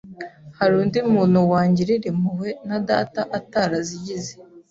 hari 0.57 0.73
undi 0.81 0.99
muntu 1.13 1.37
wangirira 1.51 2.03
impuhwe 2.11 2.49
na 2.67 2.77
Data 2.89 3.19
atarazigize 3.37 4.33